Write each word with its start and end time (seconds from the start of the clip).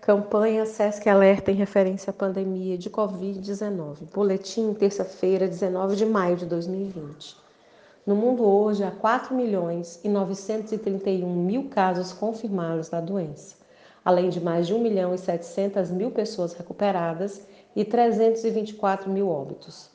Campanha 0.00 0.64
SESC 0.64 1.10
Alerta 1.10 1.52
em 1.52 1.56
referência 1.56 2.08
à 2.08 2.12
pandemia 2.14 2.78
de 2.78 2.88
Covid-19. 2.88 4.10
Boletim, 4.14 4.72
terça-feira, 4.72 5.46
19 5.46 5.94
de 5.94 6.06
maio 6.06 6.38
de 6.38 6.46
2020. 6.46 7.36
No 8.06 8.16
mundo 8.16 8.42
hoje 8.42 8.82
há 8.82 8.90
4 8.90 9.34
milhões 9.34 10.00
e 10.02 10.08
931 10.08 11.28
mil 11.28 11.68
casos 11.68 12.14
confirmados 12.14 12.88
da 12.88 12.98
doença, 12.98 13.56
além 14.02 14.30
de 14.30 14.40
mais 14.40 14.66
de 14.66 14.72
1 14.72 14.80
milhão 14.80 15.14
e 15.14 15.18
700 15.18 15.90
mil 15.90 16.10
pessoas 16.10 16.54
recuperadas 16.54 17.46
e 17.76 17.84
324 17.84 19.10
mil 19.10 19.28
óbitos. 19.28 19.90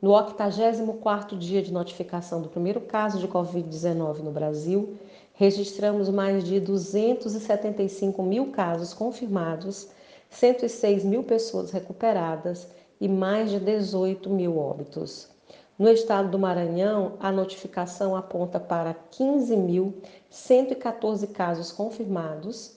No 0.00 0.12
84º 0.12 1.36
dia 1.36 1.60
de 1.60 1.70
notificação 1.70 2.40
do 2.40 2.48
primeiro 2.48 2.80
caso 2.80 3.18
de 3.18 3.28
Covid-19 3.28 4.20
no 4.20 4.30
Brasil, 4.30 4.96
registramos 5.40 6.08
mais 6.10 6.44
de 6.44 6.60
275 6.60 8.22
mil 8.22 8.48
casos 8.48 8.92
confirmados, 8.92 9.88
106 10.28 11.02
mil 11.02 11.22
pessoas 11.22 11.70
recuperadas 11.70 12.68
e 13.00 13.08
mais 13.08 13.50
de 13.50 13.58
18 13.58 14.28
mil 14.28 14.58
óbitos. 14.58 15.30
No 15.78 15.88
estado 15.88 16.30
do 16.30 16.38
Maranhão, 16.38 17.14
a 17.18 17.32
notificação 17.32 18.14
aponta 18.14 18.60
para 18.60 18.94
15.114 19.10 21.32
casos 21.32 21.72
confirmados, 21.72 22.76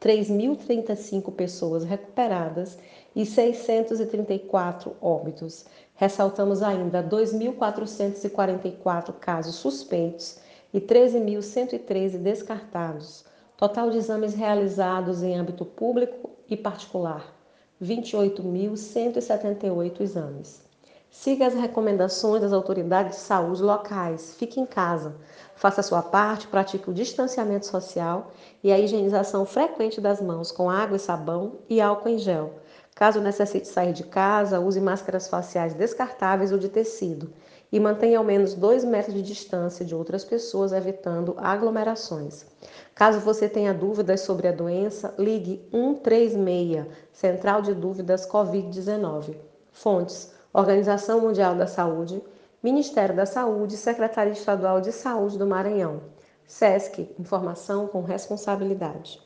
3.035 0.00 1.30
pessoas 1.32 1.84
recuperadas 1.84 2.78
e 3.14 3.26
634 3.26 4.96
óbitos. 5.02 5.66
Ressaltamos 5.96 6.62
ainda 6.62 7.02
2.444 7.02 9.12
casos 9.20 9.56
suspeitos 9.56 10.42
e 10.74 10.80
13.113 10.80 12.18
descartados. 12.18 13.24
Total 13.56 13.88
de 13.90 13.98
exames 13.98 14.34
realizados 14.34 15.22
em 15.22 15.36
âmbito 15.36 15.64
público 15.64 16.30
e 16.50 16.56
particular: 16.56 17.32
28.178 17.80 20.00
exames. 20.00 20.64
Siga 21.08 21.46
as 21.46 21.54
recomendações 21.54 22.42
das 22.42 22.52
autoridades 22.52 23.18
de 23.18 23.22
saúde 23.22 23.62
locais. 23.62 24.34
Fique 24.36 24.58
em 24.58 24.66
casa. 24.66 25.14
Faça 25.54 25.80
a 25.80 25.84
sua 25.84 26.02
parte, 26.02 26.48
pratique 26.48 26.90
o 26.90 26.92
distanciamento 26.92 27.66
social 27.66 28.32
e 28.64 28.72
a 28.72 28.80
higienização 28.80 29.46
frequente 29.46 30.00
das 30.00 30.20
mãos 30.20 30.50
com 30.50 30.68
água 30.68 30.96
e 30.96 31.00
sabão 31.00 31.60
e 31.70 31.80
álcool 31.80 32.08
em 32.08 32.18
gel. 32.18 32.54
Caso 32.96 33.20
necessite 33.20 33.68
sair 33.68 33.92
de 33.92 34.02
casa, 34.02 34.58
use 34.58 34.80
máscaras 34.80 35.28
faciais 35.28 35.74
descartáveis 35.74 36.50
ou 36.50 36.58
de 36.58 36.68
tecido 36.68 37.32
e 37.74 37.80
mantenha 37.80 38.18
ao 38.18 38.24
menos 38.24 38.54
2 38.54 38.84
metros 38.84 39.12
de 39.12 39.20
distância 39.20 39.84
de 39.84 39.96
outras 39.96 40.24
pessoas, 40.24 40.72
evitando 40.72 41.34
aglomerações. 41.36 42.46
Caso 42.94 43.18
você 43.18 43.48
tenha 43.48 43.74
dúvidas 43.74 44.20
sobre 44.20 44.46
a 44.46 44.52
doença, 44.52 45.12
ligue 45.18 45.60
136, 45.72 46.86
Central 47.12 47.62
de 47.62 47.74
Dúvidas 47.74 48.28
Covid-19. 48.28 49.34
Fontes: 49.72 50.32
Organização 50.52 51.20
Mundial 51.20 51.56
da 51.56 51.66
Saúde, 51.66 52.22
Ministério 52.62 53.16
da 53.16 53.26
Saúde, 53.26 53.76
Secretaria 53.76 54.34
Estadual 54.34 54.80
de 54.80 54.92
Saúde 54.92 55.36
do 55.36 55.44
Maranhão. 55.44 56.00
SESC 56.46 57.12
Informação 57.18 57.88
com 57.88 58.02
Responsabilidade. 58.02 59.20